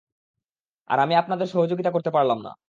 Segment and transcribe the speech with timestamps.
[0.89, 2.51] আর আমি আপনাদের সহযোগিতা করতে পারলাম না।